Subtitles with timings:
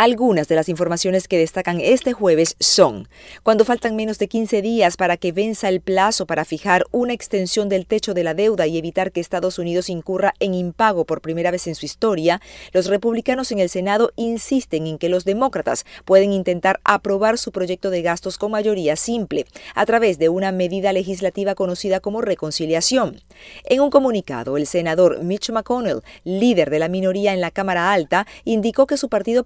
[0.00, 3.08] Algunas de las informaciones que destacan este jueves son,
[3.42, 7.68] cuando faltan menos de 15 días para que venza el plazo para fijar una extensión
[7.68, 11.50] del techo de la deuda y evitar que Estados Unidos incurra en impago por primera
[11.50, 12.40] vez en su historia,
[12.72, 17.90] los republicanos en el Senado insisten en que los demócratas pueden intentar aprobar su proyecto
[17.90, 23.20] de gastos con mayoría simple, a través de una medida legislativa conocida como reconciliación.
[23.64, 28.28] En un comunicado, el senador Mitch McConnell, líder de la minoría en la Cámara Alta,
[28.44, 29.42] indicó que su partido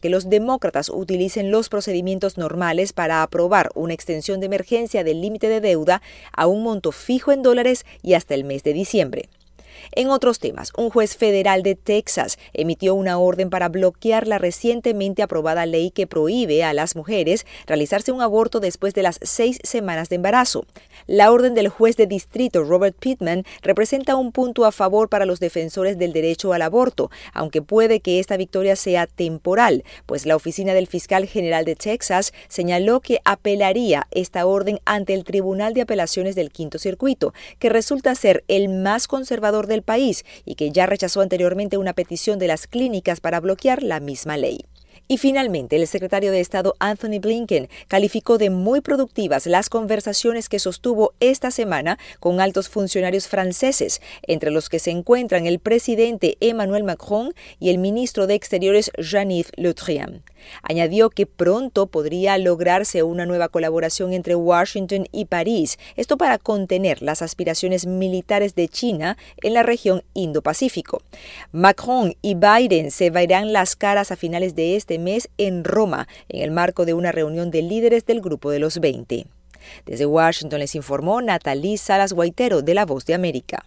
[0.00, 5.48] que los demócratas utilicen los procedimientos normales para aprobar una extensión de emergencia del límite
[5.48, 6.00] de deuda
[6.32, 9.28] a un monto fijo en dólares y hasta el mes de diciembre.
[9.92, 15.22] En otros temas, un juez federal de Texas emitió una orden para bloquear la recientemente
[15.22, 20.08] aprobada ley que prohíbe a las mujeres realizarse un aborto después de las seis semanas
[20.08, 20.66] de embarazo.
[21.06, 25.40] La orden del juez de distrito Robert Pittman representa un punto a favor para los
[25.40, 30.74] defensores del derecho al aborto, aunque puede que esta victoria sea temporal, pues la oficina
[30.74, 36.34] del fiscal general de Texas señaló que apelaría esta orden ante el Tribunal de Apelaciones
[36.34, 41.20] del Quinto Circuito, que resulta ser el más conservador del país y que ya rechazó
[41.20, 44.64] anteriormente una petición de las clínicas para bloquear la misma ley.
[45.10, 50.58] Y finalmente, el secretario de Estado Anthony Blinken calificó de muy productivas las conversaciones que
[50.58, 56.84] sostuvo esta semana con altos funcionarios franceses, entre los que se encuentran el presidente Emmanuel
[56.84, 60.22] Macron y el ministro de Exteriores Jean-Yves Le Drian.
[60.62, 67.02] Añadió que pronto podría lograrse una nueva colaboración entre Washington y París, esto para contener
[67.02, 71.02] las aspiraciones militares de China en la región Indo-Pacífico.
[71.52, 76.42] Macron y Biden se verán las caras a finales de este mes en Roma, en
[76.42, 79.26] el marco de una reunión de líderes del Grupo de los 20.
[79.86, 83.64] Desde Washington les informó Natalie Salas Guaitero de La Voz de América.